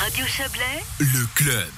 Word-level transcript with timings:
Radio 0.00 0.24
Chablais, 0.24 0.82
le 0.98 1.26
club. 1.34 1.68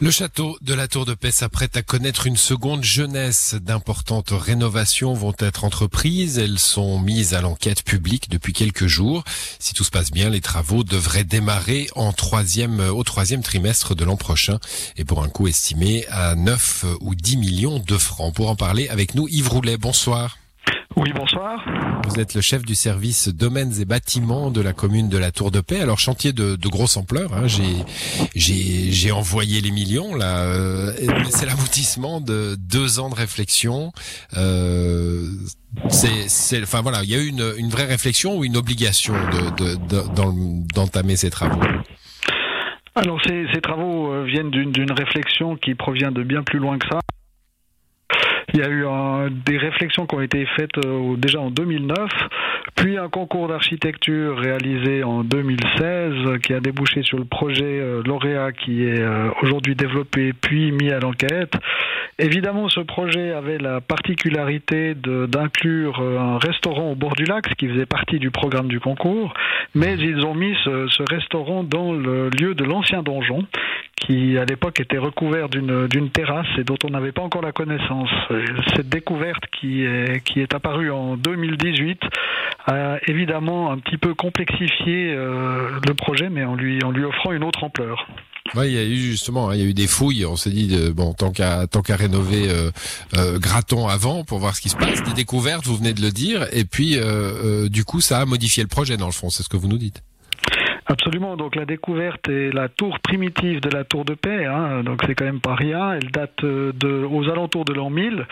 Le 0.00 0.10
château 0.10 0.56
de 0.62 0.72
la 0.72 0.88
Tour 0.88 1.04
de 1.04 1.12
Paix 1.12 1.30
s'apprête 1.30 1.76
à 1.76 1.82
connaître 1.82 2.26
une 2.26 2.38
seconde 2.38 2.82
jeunesse. 2.82 3.54
D'importantes 3.60 4.30
rénovations 4.30 5.12
vont 5.12 5.34
être 5.38 5.64
entreprises. 5.64 6.38
Elles 6.38 6.58
sont 6.58 6.98
mises 6.98 7.34
à 7.34 7.42
l'enquête 7.42 7.82
publique 7.82 8.30
depuis 8.30 8.54
quelques 8.54 8.86
jours. 8.86 9.24
Si 9.58 9.74
tout 9.74 9.84
se 9.84 9.90
passe 9.90 10.10
bien, 10.10 10.30
les 10.30 10.40
travaux 10.40 10.84
devraient 10.84 11.24
démarrer 11.24 11.88
en 11.96 12.14
troisième, 12.14 12.80
au 12.80 13.04
troisième 13.04 13.42
trimestre 13.42 13.94
de 13.94 14.06
l'an 14.06 14.16
prochain 14.16 14.58
et 14.96 15.04
pour 15.04 15.22
un 15.22 15.28
coût 15.28 15.46
estimé 15.46 16.06
à 16.08 16.34
9 16.36 16.86
ou 17.00 17.14
10 17.14 17.36
millions 17.36 17.78
de 17.78 17.98
francs. 17.98 18.34
Pour 18.34 18.48
en 18.48 18.56
parler 18.56 18.88
avec 18.88 19.14
nous, 19.14 19.28
Yves 19.28 19.50
Roulet, 19.50 19.76
bonsoir. 19.76 20.38
Oui, 20.96 21.12
bonsoir. 21.12 21.64
Vous 22.08 22.20
êtes 22.20 22.34
le 22.34 22.40
chef 22.40 22.64
du 22.64 22.76
service 22.76 23.28
domaines 23.28 23.80
et 23.80 23.84
bâtiments 23.84 24.50
de 24.52 24.60
la 24.60 24.72
commune 24.72 25.08
de 25.08 25.18
la 25.18 25.32
Tour 25.32 25.50
de 25.50 25.60
Paix. 25.60 25.80
Alors 25.80 25.98
chantier 25.98 26.32
de, 26.32 26.54
de 26.54 26.68
grosse 26.68 26.96
ampleur. 26.96 27.32
Hein. 27.34 27.48
J'ai 27.48 27.84
j'ai 28.36 28.92
j'ai 28.92 29.10
envoyé 29.10 29.60
les 29.60 29.72
millions 29.72 30.14
là. 30.14 30.44
Euh, 30.44 30.92
c'est 31.30 31.46
l'aboutissement 31.46 32.20
de 32.20 32.56
deux 32.58 33.00
ans 33.00 33.10
de 33.10 33.16
réflexion. 33.16 33.92
Euh, 34.36 35.26
c'est 35.88 36.28
c'est 36.28 36.62
enfin 36.62 36.80
voilà, 36.80 37.02
il 37.02 37.10
y 37.10 37.14
a 37.16 37.18
eu 37.18 37.26
une 37.26 37.52
une 37.58 37.70
vraie 37.70 37.86
réflexion 37.86 38.38
ou 38.38 38.44
une 38.44 38.56
obligation 38.56 39.14
de 39.14 39.74
de 39.74 40.68
d'entamer 40.74 41.16
ces 41.16 41.30
travaux? 41.30 41.60
Alors 42.94 43.20
ces, 43.26 43.46
ces 43.52 43.60
travaux 43.60 44.12
euh, 44.12 44.24
viennent 44.24 44.52
d'une 44.52 44.92
réflexion 44.92 45.56
qui 45.56 45.74
provient 45.74 46.12
de 46.12 46.22
bien 46.22 46.44
plus 46.44 46.60
loin 46.60 46.78
que 46.78 46.86
ça. 46.88 47.00
Il 48.54 48.60
y 48.60 48.62
a 48.62 48.68
eu 48.68 48.86
des 49.44 49.58
réflexions 49.58 50.06
qui 50.06 50.14
ont 50.14 50.20
été 50.20 50.46
faites 50.56 50.78
euh, 50.86 51.16
déjà 51.16 51.40
en 51.40 51.50
2009, 51.50 52.08
puis 52.76 52.96
un 52.96 53.08
concours 53.08 53.48
d'architecture 53.48 54.38
réalisé 54.38 55.02
en 55.02 55.24
2016 55.24 56.38
qui 56.40 56.54
a 56.54 56.60
débouché 56.60 57.02
sur 57.02 57.18
le 57.18 57.24
projet 57.24 57.64
euh, 57.64 58.00
lauréat 58.06 58.52
qui 58.52 58.84
est 58.84 59.00
euh, 59.00 59.30
aujourd'hui 59.42 59.74
développé 59.74 60.32
puis 60.40 60.70
mis 60.70 60.92
à 60.92 61.00
l'enquête. 61.00 61.52
Évidemment, 62.20 62.68
ce 62.68 62.78
projet 62.78 63.32
avait 63.32 63.58
la 63.58 63.80
particularité 63.80 64.94
d'inclure 64.94 66.00
un 66.00 66.38
restaurant 66.38 66.92
au 66.92 66.94
bord 66.94 67.16
du 67.16 67.24
lac, 67.24 67.48
ce 67.48 67.54
qui 67.56 67.66
faisait 67.66 67.86
partie 67.86 68.20
du 68.20 68.30
programme 68.30 68.68
du 68.68 68.78
concours, 68.78 69.34
mais 69.74 69.96
ils 69.98 70.24
ont 70.24 70.34
mis 70.34 70.54
ce 70.64 71.12
restaurant 71.12 71.64
dans 71.64 71.92
le 71.92 72.30
lieu 72.30 72.54
de 72.54 72.62
l'ancien 72.62 73.02
donjon, 73.02 73.44
qui 74.06 74.38
à 74.38 74.44
l'époque 74.44 74.80
était 74.80 74.98
recouvert 74.98 75.48
d'une 75.48 76.10
terrasse 76.10 76.46
et 76.58 76.64
dont 76.64 76.76
on 76.84 76.90
n'avait 76.90 77.12
pas 77.12 77.22
encore 77.22 77.42
la 77.42 77.52
connaissance. 77.52 78.10
Cette 78.74 78.88
découverte 78.88 79.44
qui 79.58 79.82
est, 79.82 80.22
qui 80.24 80.40
est 80.40 80.54
apparue 80.54 80.90
en 80.90 81.16
2018 81.16 82.00
a 82.66 82.96
évidemment 83.06 83.70
un 83.70 83.78
petit 83.78 83.98
peu 83.98 84.14
complexifié 84.14 85.14
euh, 85.14 85.68
le 85.86 85.94
projet, 85.94 86.30
mais 86.30 86.44
en 86.44 86.54
lui, 86.54 86.82
en 86.82 86.90
lui 86.90 87.04
offrant 87.04 87.32
une 87.32 87.44
autre 87.44 87.64
ampleur. 87.64 88.06
Oui, 88.54 88.66
il 88.68 88.74
y 88.74 88.78
a 88.78 88.84
eu 88.84 88.96
justement, 88.96 89.48
hein, 89.48 89.54
il 89.54 89.60
y 89.60 89.64
a 89.64 89.66
eu 89.66 89.74
des 89.74 89.86
fouilles. 89.86 90.26
On 90.26 90.36
s'est 90.36 90.50
dit 90.50 90.76
bon, 90.94 91.12
tant 91.14 91.32
qu'à 91.32 91.66
tant 91.66 91.82
qu'à 91.82 91.96
rénover 91.96 92.48
euh, 92.48 92.70
euh, 93.16 93.38
Graton 93.38 93.88
avant 93.88 94.22
pour 94.22 94.38
voir 94.38 94.54
ce 94.54 94.60
qui 94.60 94.68
se 94.68 94.76
passe. 94.76 95.02
Des 95.02 95.14
découvertes, 95.14 95.66
vous 95.66 95.76
venez 95.76 95.94
de 95.94 96.02
le 96.02 96.10
dire, 96.10 96.46
et 96.52 96.64
puis 96.64 96.96
euh, 96.96 97.68
du 97.68 97.84
coup, 97.84 98.00
ça 98.00 98.20
a 98.20 98.26
modifié 98.26 98.62
le 98.62 98.68
projet 98.68 98.96
dans 98.96 99.06
le 99.06 99.12
fond. 99.12 99.30
C'est 99.30 99.42
ce 99.42 99.48
que 99.48 99.56
vous 99.56 99.68
nous 99.68 99.78
dites. 99.78 100.02
Absolument. 100.86 101.36
Donc 101.36 101.56
la 101.56 101.64
découverte 101.64 102.28
est 102.28 102.52
la 102.52 102.68
tour 102.68 103.00
primitive 103.00 103.60
de 103.60 103.70
la 103.70 103.84
tour 103.84 104.04
de 104.04 104.14
paix. 104.14 104.44
Hein, 104.44 104.82
donc 104.82 105.02
c'est 105.06 105.14
quand 105.14 105.24
même 105.24 105.40
pas 105.40 105.54
rien. 105.54 105.94
Elle 105.94 106.10
date 106.10 106.44
de 106.44 107.04
aux 107.04 107.28
alentours 107.30 107.64
de 107.64 107.72
l'an 107.72 107.90
1000. 107.90 108.26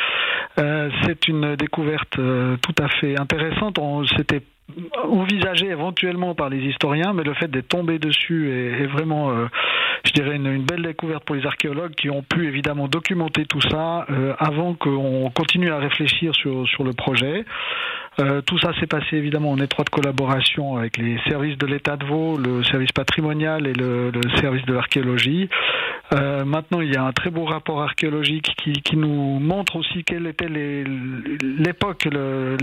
Euh, 0.59 0.91
c'est 1.05 1.29
une 1.29 1.57
découverte 1.57 2.19
euh, 2.19 2.57
tout 2.59 2.75
à 2.83 2.89
fait 2.89 3.19
intéressante. 3.19 3.79
On 3.79 4.05
s'était 4.07 4.43
envisagé 5.03 5.67
éventuellement 5.67 6.35
par 6.35 6.49
les 6.49 6.59
historiens, 6.59 7.13
mais 7.13 7.25
le 7.25 7.35
fait 7.35 7.49
d'être 7.49 7.69
tombé 7.69 7.99
dessus 7.99 8.51
est, 8.51 8.87
vraiment, 8.87 9.31
euh, 9.31 9.47
je 10.05 10.13
dirais, 10.13 10.37
une, 10.37 10.63
belle 10.63 10.83
découverte 10.83 11.25
pour 11.25 11.37
les 11.37 11.47
archéologues 11.47 11.95
qui 11.95 12.11
ont 12.11 12.23
pu 12.23 12.47
évidemment 12.47 12.89
documenter 12.89 13.45
tout 13.45 13.61
ça 13.61 14.07
euh, 14.11 14.35
avant 14.39 14.75
qu'on 14.75 15.31
continue 15.35 15.71
à 15.71 15.79
réfléchir 15.79 16.35
sur 16.35 16.85
le 16.85 16.93
projet. 16.93 17.45
Euh, 18.19 18.43
tout 18.43 18.59
ça 18.59 18.73
s'est 18.79 18.87
passé 18.87 19.17
évidemment 19.17 19.53
en 19.53 19.59
étroite 19.59 19.89
collaboration 19.89 20.77
avec 20.77 20.99
les 20.99 21.19
services 21.29 21.57
de 21.57 21.67
l'État 21.67 21.97
de 21.97 22.05
Vaud, 22.05 22.37
le 22.37 22.63
service 22.65 22.93
patrimonial 22.93 23.67
et 23.67 23.73
le, 23.73 24.11
le 24.11 24.37
service 24.41 24.65
de 24.67 24.75
l'archéologie. 24.75 25.49
Euh, 26.13 26.45
maintenant, 26.45 26.81
il 26.81 26.93
y 26.93 26.97
a 26.97 27.05
un 27.05 27.13
très 27.13 27.31
beau 27.31 27.45
rapport 27.45 27.81
archéologique 27.81 28.53
qui, 28.63 28.73
qui 28.73 28.97
nous 28.97 29.39
montre 29.39 29.77
aussi 29.77 30.05
quelle 30.05 30.27
était 30.27 30.49
l'époque, 30.49 32.09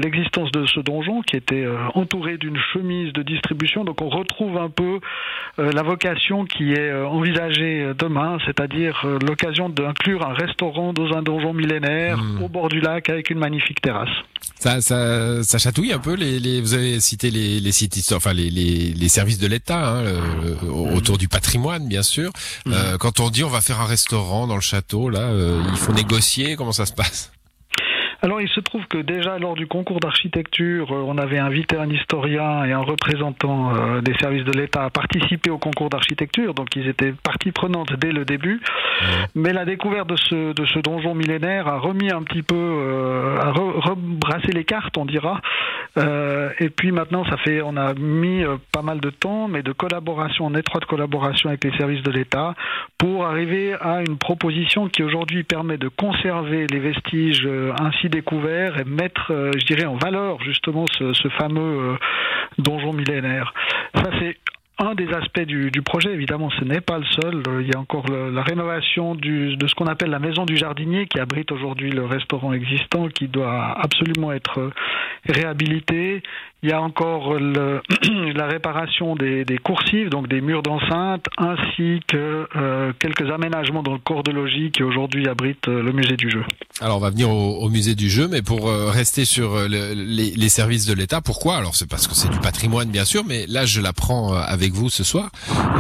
l'existence 0.04 0.52
de 0.52 0.66
ce 0.68 0.80
donjon 0.82 1.22
qui 1.22 1.36
était 1.36 1.64
euh, 1.64 1.78
entouré 1.96 2.38
d'une 2.38 2.58
chemise 2.74 3.12
de 3.14 3.24
distribution. 3.24 3.84
Donc 3.86 4.02
on 4.02 4.10
retrouve 4.10 4.58
un 4.58 4.70
peu 4.70 5.00
euh, 5.58 5.72
la 5.72 5.82
vocation 5.82 6.46
qui 6.46 6.74
est 6.74 6.94
envisagée 6.94 7.92
demain, 7.98 8.38
c'est-à-dire 8.46 9.06
l'occasion 9.28 9.70
d'inclure 9.70 10.28
un 10.28 10.34
restaurant 10.34 10.94
dans 10.94 11.18
un 11.18 11.24
donjon 11.24 11.54
millénaire 11.54 12.18
mmh. 12.18 12.44
au 12.44 12.50
bord 12.50 12.70
du 12.70 12.82
lac 12.82 13.10
avec 13.10 13.30
une 13.30 13.40
magnifique 13.40 13.82
terrasse. 13.82 14.10
Ça, 14.56 14.82
ça, 14.82 15.39
ça 15.44 15.58
chatouille 15.58 15.94
un 15.94 16.00
peu 16.00 16.14
les, 16.14 16.40
les 16.40 16.62
vous 16.62 16.74
avez 16.74 17.00
cité 17.00 17.32
les, 17.32 17.60
les 17.60 17.72
sites, 17.72 18.12
enfin 18.14 18.34
les, 18.34 18.50
les, 18.50 18.94
les 18.94 19.10
services 19.10 19.40
de 19.40 19.48
l'État 19.48 20.00
hein, 20.00 20.04
autour 20.70 21.18
du 21.18 21.28
patrimoine 21.28 21.88
bien 21.88 22.04
sûr. 22.04 22.32
Mmh. 22.66 22.74
Euh, 22.74 22.98
quand 22.98 23.20
on 23.20 23.30
dit 23.30 23.44
on 23.44 23.50
va 23.50 23.62
faire 23.62 23.82
un 23.82 23.86
restaurant 23.86 24.48
dans 24.48 24.56
le 24.56 24.62
château, 24.62 25.10
là, 25.10 25.22
euh, 25.22 25.62
il 25.72 25.78
faut 25.78 25.94
négocier. 25.94 26.56
Comment 26.56 26.72
ça 26.72 26.86
se 26.86 26.94
passe? 26.94 27.32
Alors 28.22 28.42
il 28.42 28.50
se 28.50 28.60
trouve 28.60 28.86
que 28.88 28.98
déjà 28.98 29.38
lors 29.40 29.56
du 29.56 29.68
concours 29.68 30.00
d'architecture, 30.00 30.92
euh, 30.92 31.04
on 31.06 31.18
avait 31.18 31.40
invité 31.40 31.78
un 31.78 31.90
historien 31.90 32.66
et 32.66 32.74
un 32.74 32.82
représentant 32.82 33.76
euh, 33.76 34.02
des 34.02 34.14
services 34.16 34.44
de 34.44 34.52
l'État 34.52 34.84
à 34.84 34.90
participer 34.90 35.50
au 35.50 35.58
concours 35.58 35.90
d'architecture, 35.90 36.54
donc 36.54 36.76
ils 36.76 36.88
étaient 36.88 37.14
partie 37.24 37.52
prenante 37.52 37.94
dès 37.98 38.12
le 38.12 38.26
début. 38.26 38.56
Mmh. 38.56 39.06
Mais 39.36 39.54
la 39.54 39.66
découverte 39.66 40.10
de 40.10 40.16
ce, 40.16 40.54
de 40.54 40.66
ce 40.66 40.80
donjon 40.80 41.16
millénaire 41.16 41.68
a 41.68 41.80
remis 41.80 42.12
un 42.12 42.24
petit 42.24 42.44
peu, 42.44 42.56
euh, 42.56 43.40
a 43.40 43.52
re, 43.52 43.90
rebrassé 43.90 44.52
les 44.52 44.66
cartes, 44.66 44.98
on 44.98 45.06
dira. 45.06 45.42
Euh, 45.98 46.50
et 46.60 46.70
puis 46.70 46.92
maintenant, 46.92 47.26
ça 47.26 47.38
fait, 47.38 47.62
on 47.62 47.78
a 47.78 47.94
mis 47.94 48.44
pas 48.72 48.82
mal 48.82 49.00
de 49.00 49.10
temps, 49.10 49.48
mais 49.48 49.64
de 49.64 49.72
collaboration, 49.72 50.46
en 50.46 50.56
étroite 50.56 50.86
collaboration 50.86 51.50
avec 51.50 51.64
les 51.64 51.76
services 51.78 52.04
de 52.04 52.12
l'État, 52.12 52.54
pour 52.98 53.26
arriver 53.26 53.74
à 53.80 54.02
une 54.02 54.18
proposition 54.18 54.90
qui 54.90 55.04
aujourd'hui 55.04 55.44
permet 55.44 55.78
de 55.78 55.88
conserver 55.88 56.68
les 56.68 56.80
vestiges 56.80 57.46
euh, 57.46 57.72
découvert 58.10 58.80
et 58.80 58.84
mettre, 58.84 59.32
euh, 59.32 59.52
je 59.58 59.66
dirais, 59.66 59.86
en 59.86 59.96
valeur 59.96 60.42
justement 60.44 60.86
ce, 60.88 61.30
fameux 61.38 61.92
euh, 61.92 61.96
donjon 62.58 62.94
millénaire. 62.94 63.54
Ça, 63.96 64.10
c'est 64.20 64.38
un 64.82 64.96
des 64.96 65.10
aspects 65.10 65.42
du, 65.42 65.82
projet, 65.82 66.14
évidemment, 66.14 66.50
ce 66.52 66.64
n'est 66.64 66.80
pas 66.80 67.00
le 67.00 67.06
seul. 67.06 67.44
Il 67.62 67.68
y 67.68 67.76
a 67.76 67.80
encore 67.80 68.06
la 68.08 68.42
rénovation 68.42 69.14
de 69.14 69.68
ce 69.68 69.76
qu'on 69.76 69.88
appelle 69.88 70.10
la 70.10 70.20
maison 70.20 70.46
du 70.46 70.56
jardinier, 70.56 71.06
qui 71.06 71.20
abrite 71.20 71.52
aujourd'hui 71.52 71.92
le 71.92 72.06
restaurant 72.06 72.54
existant, 72.54 73.10
qui 73.10 73.28
doit 73.28 73.78
absolument 73.78 74.32
être 74.32 74.72
réhabilité. 75.28 76.24
Il 76.62 76.70
y 76.70 76.74
a 76.74 76.82
encore 76.82 77.38
la 77.40 78.48
réparation 78.48 79.16
des, 79.16 79.46
coursives, 79.64 80.10
donc 80.10 80.28
des 80.28 80.42
murs 80.42 80.64
d'enceinte, 80.64 81.26
ainsi 81.38 82.02
que 82.08 82.48
euh, 82.56 82.92
quelques 83.00 83.30
aménagements 83.32 83.84
dans 83.84 83.94
le 83.94 84.00
corps 84.00 84.24
de 84.24 84.32
logis 84.32 84.72
qui 84.72 84.84
aujourd'hui 84.84 85.28
abrite 85.28 85.68
euh, 85.68 85.82
le 85.82 85.92
musée 85.94 86.18
du 86.18 86.30
jeu. 86.30 86.44
Alors 86.82 86.96
on 86.98 87.02
va 87.02 87.10
venir 87.10 87.30
au, 87.30 87.58
au 87.58 87.70
musée 87.70 87.94
du 87.94 88.10
jeu, 88.10 88.30
mais 88.30 88.42
pour 88.42 88.70
euh, 88.70 88.90
rester 88.90 89.26
sur 89.26 89.54
euh, 89.54 89.68
le, 89.68 89.94
les, 89.94 90.32
les, 90.32 90.50
services 90.50 90.86
de 90.86 90.94
l'État, 90.94 91.20
pourquoi? 91.20 91.58
Alors 91.58 91.76
c'est 91.76 91.88
parce 91.88 92.08
que 92.08 92.16
c'est 92.16 92.30
du 92.30 92.40
patrimoine 92.40 92.90
bien 92.90 93.04
sûr, 93.04 93.26
mais 93.26 93.46
là 93.48 93.66
je 93.66 93.82
l'apprends 93.82 94.34
euh, 94.34 94.40
avec 94.40 94.72
vous 94.72 94.90
ce 94.90 95.04
soir. 95.04 95.30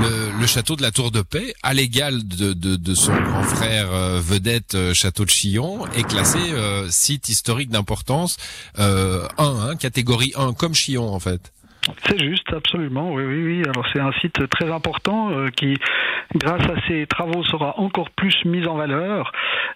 Le, 0.01 0.37
le, 0.37 0.47
château 0.47 0.75
de 0.75 0.81
la 0.81 0.91
Tour 0.91 1.11
de 1.11 1.21
Paix, 1.21 1.53
à 1.63 1.73
l'égal 1.73 2.27
de, 2.27 2.51
de, 2.51 2.75
de, 2.75 2.95
son 2.95 3.15
grand 3.15 3.43
frère 3.43 3.87
euh, 3.93 4.19
vedette 4.21 4.75
château 4.93 5.23
de 5.23 5.29
Chillon, 5.29 5.85
est 5.95 6.03
classé 6.03 6.39
site 6.89 7.29
historique 7.29 7.69
d'importance 7.69 8.35
1, 8.77 9.27
hein, 9.37 9.75
catégorie 9.77 10.33
1, 10.35 10.53
comme 10.53 10.73
Chillon 10.73 11.13
en 11.13 11.19
fait. 11.19 11.53
C'est 12.07 12.19
juste, 12.19 12.51
absolument, 12.53 13.13
oui, 13.13 13.23
oui, 13.23 13.43
oui. 13.43 13.63
Alors 13.63 13.85
c'est 13.93 13.99
un 13.99 14.11
site 14.21 14.47
très 14.49 14.71
important 14.71 15.31
euh, 15.31 15.49
qui, 15.49 15.77
grâce 16.35 16.63
à 16.63 16.75
ces 16.87 17.05
travaux, 17.07 17.43
sera 17.43 17.79
encore 17.79 18.09
plus 18.11 18.35
mis 18.45 18.65
en 18.67 18.75
valeur. 18.75 19.31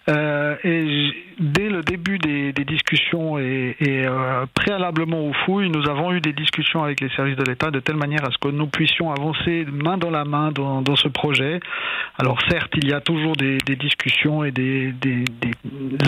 Euh, 0.08 0.56
et 0.64 1.12
dès 1.38 1.68
le 1.68 1.82
début 1.82 2.18
des, 2.18 2.52
discussions 2.64 3.38
et, 3.38 3.76
euh, 3.82 4.46
préalablement 4.54 5.26
aux 5.26 5.32
fouilles, 5.44 5.70
nous 5.70 5.88
avons 5.88 6.12
eu 6.12 6.20
des 6.20 6.32
discussions 6.32 6.82
avec 6.82 7.00
les 7.00 7.08
services 7.10 7.36
de 7.36 7.44
l'État 7.44 7.70
de 7.70 7.80
telle 7.80 7.96
manière 7.96 8.24
à 8.26 8.30
ce 8.30 8.38
que 8.38 8.48
nous 8.48 8.66
puissions 8.66 9.12
avancer 9.12 9.66
main 9.70 9.98
dans 9.98 10.10
la 10.10 10.24
main 10.24 10.50
dans, 10.52 10.96
ce 10.96 11.08
projet. 11.08 11.60
Alors 12.18 12.38
certes, 12.48 12.72
il 12.76 12.88
y 12.88 12.92
a 12.92 13.00
toujours 13.00 13.36
des, 13.36 13.58
discussions 13.76 14.44
et 14.44 14.50
des, 14.50 14.94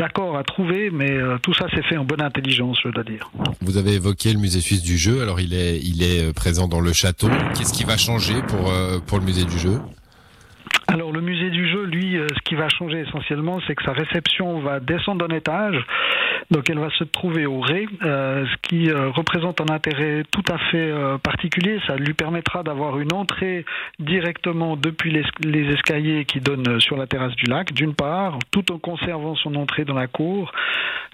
accords 0.03 0.37
à 0.37 0.45
trouver, 0.45 0.91
mais 0.91 1.19
tout 1.43 1.55
ça 1.55 1.69
s'est 1.71 1.83
fait 1.83 1.97
en 1.97 2.05
bonne 2.05 2.23
intelligence, 2.23 2.79
je 2.85 2.91
dois 2.91 3.05
dire. 3.05 3.31
Vous 3.61 3.77
avez 3.77 3.95
évoqué 3.95 4.33
le 4.33 4.39
musée 4.39 4.61
suisse 4.61 4.83
du 4.83 4.97
jeu. 4.97 5.23
Alors 5.23 5.41
il 5.41 5.55
est, 5.55 5.81
est 6.03 6.35
présent 6.35 6.69
dans 6.69 6.81
le 6.81 6.93
château. 6.93 7.29
Qu'est-ce 7.55 7.73
qui 7.73 7.85
va 7.85 7.97
changer 7.97 8.43
pour, 8.49 8.71
euh, 8.71 8.99
le 9.13 9.21
musée 9.25 9.45
du 9.45 9.59
jeu? 9.59 9.81
Alors 10.89 11.11
le 11.11 11.21
musée 11.21 11.51
du 11.51 11.69
jeu, 11.69 11.85
lui, 11.85 12.17
euh, 12.17 12.27
ce 12.29 12.41
qui 12.45 12.55
va 12.55 12.69
changer 12.69 13.01
essentiellement, 13.01 13.61
c'est 13.67 13.75
que 13.75 13.83
sa 13.83 13.93
réception 13.93 14.61
va 14.61 14.79
descendre 14.79 15.27
d'un 15.27 15.35
étage, 15.35 15.77
Donc 16.51 16.71
elle 16.71 16.79
va 16.79 16.91
se 16.91 17.05
trouver 17.05 17.47
au 17.47 17.61
Ré, 17.61 17.89
ce 18.01 18.57
qui 18.63 18.91
représente 18.91 19.61
un 19.61 19.73
intérêt 19.73 20.23
tout 20.31 20.45
à 20.49 20.59
fait 20.71 20.93
particulier. 21.23 21.81
Ça 21.87 21.97
lui 21.97 22.15
permettra 22.15 22.63
d'avoir 22.63 22.99
une 22.99 23.13
entrée 23.13 23.65
directement 23.99 24.77
depuis 24.77 25.11
les, 25.11 25.73
escaliers 25.73 26.25
qui 26.25 26.41
donnent 26.41 26.81
sur 26.81 26.97
la 26.97 27.07
terrasse 27.07 27.35
du 27.35 27.47
lac, 27.47 27.73
d'une 27.73 27.95
part, 27.95 28.39
tout 28.51 28.73
en 28.73 28.79
conservant 28.79 29.35
son 29.35 29.55
entrée 29.57 29.85
dans 29.85 29.95
la 29.95 30.07
cour. 30.07 30.53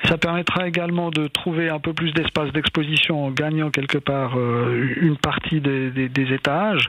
Ça 0.05 0.19
permettra 0.19 0.67
également 0.67 1.11
de 1.11 1.29
trouver 1.29 1.71
un 1.71 1.79
peu 1.79 1.93
plus 1.93 2.13
d'espace 2.13 2.53
d'exposition 2.53 3.25
en 3.25 3.31
gagnant 3.31 3.71
quelque 3.71 3.99
part 3.99 4.37
une 4.37 5.17
partie 5.17 5.61
des, 5.61 5.91
des 5.91 6.35
étages. 6.35 6.89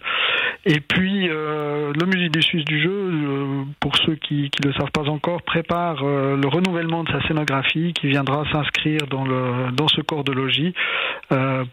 Et 0.66 0.80
puis, 0.80 1.28
euh, 1.30 1.92
le 1.94 2.06
musée 2.06 2.30
des 2.30 2.42
Suisses 2.42 2.64
du 2.64 2.82
jeu, 2.82 2.90
euh, 2.90 3.64
pour 3.82 3.98
ceux 3.98 4.16
qui 4.16 4.50
ne 4.64 4.70
le 4.70 4.74
savent 4.74 4.92
pas 4.92 5.10
encore, 5.10 5.42
prépare 5.42 6.04
euh, 6.04 6.38
le 6.38 6.48
renouvellement 6.48 7.04
de 7.04 7.12
sa 7.12 7.22
scénographie 7.28 7.92
qui 7.94 8.08
viendra 8.08 8.33
s'inscrire 8.52 9.08
dans, 9.10 9.26
le, 9.26 9.72
dans 9.72 9.88
ce 9.88 10.02
corps 10.02 10.24
de 10.24 10.32
logis, 10.32 10.74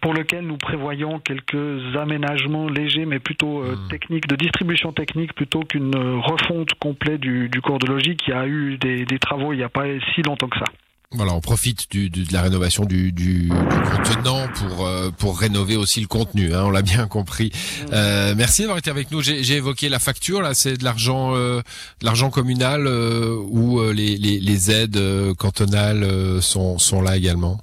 pour 0.01 0.15
lequel 0.15 0.47
nous 0.47 0.57
prévoyons 0.57 1.19
quelques 1.19 1.97
aménagements 1.97 2.69
légers, 2.69 3.05
mais 3.05 3.19
plutôt 3.19 3.63
mmh. 3.63 3.89
techniques, 3.91 4.27
de 4.27 4.37
distribution 4.37 4.93
technique, 4.93 5.35
plutôt 5.35 5.61
qu'une 5.61 5.95
refonte 5.97 6.75
complète 6.75 7.21
du, 7.21 7.49
du 7.49 7.61
corps 7.61 7.79
de 7.79 7.87
logis 7.87 8.17
qui 8.17 8.33
a 8.33 8.47
eu 8.47 8.79
des, 8.79 9.05
des 9.05 9.19
travaux 9.19 9.53
il 9.53 9.57
n'y 9.57 9.63
a 9.63 9.69
pas 9.69 9.85
si 10.15 10.23
longtemps 10.23 10.49
que 10.49 10.59
ça. 10.59 10.65
Voilà, 11.13 11.35
on 11.35 11.41
profite 11.41 11.91
du, 11.91 12.09
de 12.09 12.33
la 12.33 12.41
rénovation 12.41 12.85
du, 12.85 13.11
du, 13.11 13.49
du 13.49 13.51
contenant 13.51 14.47
pour 14.55 14.87
euh, 14.87 15.11
pour 15.11 15.41
rénover 15.41 15.75
aussi 15.75 16.01
le 16.01 16.07
contenu. 16.07 16.55
Hein, 16.55 16.63
on 16.67 16.71
l'a 16.71 16.83
bien 16.83 17.09
compris. 17.09 17.51
Euh, 17.93 18.35
merci 18.37 18.63
d'avoir 18.63 18.79
été 18.79 18.91
avec 18.91 19.11
nous. 19.11 19.21
J'ai 19.21 19.55
évoqué 19.55 19.89
la 19.89 19.99
facture. 19.99 20.41
Là, 20.41 20.55
c'est 20.55 20.77
de 20.77 20.85
l'argent 20.85 21.35
euh, 21.35 21.63
de 22.01 22.07
l'argent 22.07 22.31
communal 22.31 22.87
euh, 22.87 23.35
ou 23.35 23.83
les, 23.91 24.17
les, 24.19 24.39
les, 24.39 24.71
aides 24.71 25.01
cantonales 25.37 26.41
sont 26.41 26.79
sont 26.79 27.03
là 27.03 27.17
également. 27.17 27.61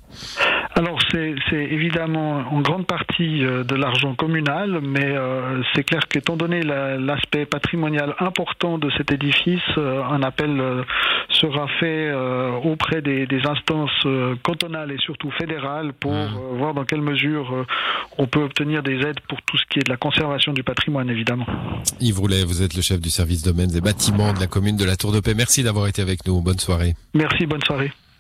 Alors 0.78 1.00
c'est 1.12 1.34
évidemment 1.52 2.44
en 2.52 2.62
grande 2.62 2.86
partie 2.86 3.44
euh, 3.44 3.64
de 3.64 3.74
l'argent 3.74 4.14
communal, 4.14 4.80
mais 4.84 5.08
euh, 5.08 5.64
c'est 5.74 5.84
clair 5.84 6.08
qu'étant 6.08 6.38
donné 6.38 6.62
l'aspect 6.62 7.48
patrimonial 7.48 8.14
important 8.20 8.78
de 8.78 8.92
cet 8.96 9.12
édifice, 9.12 9.60
euh, 9.80 10.04
un 10.04 10.22
appel 10.22 10.62
sera 11.30 11.68
fait 11.80 12.14
auprès 12.64 13.02
des, 13.02 13.28
instances 13.48 14.08
cantonales 14.44 14.92
et 14.92 14.98
surtout 14.98 15.32
fédérales 15.32 15.94
pour 15.94 16.14
mmh. 16.14 16.58
voir 16.58 16.74
dans 16.74 16.86
quelle 16.86 17.02
mesure 17.02 17.66
on 18.18 18.28
peut 18.28 18.42
obtenir 18.42 18.84
des 18.84 18.96
aides 18.96 19.20
pour 19.28 19.42
tout 19.44 19.58
ce 19.58 19.64
qui 19.70 19.80
est 19.80 19.84
de 19.84 19.90
la 19.90 19.98
conservation 19.98 20.54
du 20.54 20.64
patrimoine, 20.64 21.10
évidemment. 21.10 21.46
Yves 22.00 22.20
Roulet, 22.20 22.44
vous 22.44 22.62
êtes 22.62 22.76
le 22.76 22.82
chef 22.82 23.00
du 23.00 23.10
service 23.10 23.44
domaines 23.44 23.76
et 23.76 23.82
bâtiments 23.82 24.34
de 24.34 24.40
la 24.40 24.48
commune 24.48 24.78
de 24.78 24.86
la 24.86 24.96
Tour 24.96 25.12
de 25.12 25.20
Paix. 25.20 25.34
Merci 25.36 25.64
d'avoir 25.64 25.88
été 25.88 26.02
avec 26.02 26.26
nous. 26.28 26.42
Bonne 26.42 26.60
soirée. 26.60 26.94
Merci, 27.14 27.46
bonne 27.46 27.64
soirée. 27.66 27.92